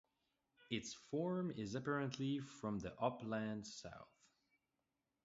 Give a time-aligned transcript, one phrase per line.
[0.71, 4.09] Its form is apparently from the Upland South.